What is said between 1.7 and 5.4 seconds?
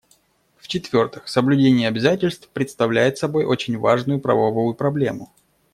обязательств представляет собой очень важную правовую проблему.